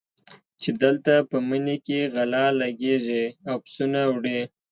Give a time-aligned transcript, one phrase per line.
[0.61, 4.39] چې دلته په مني کې غله لګېږي او پسونه وړي.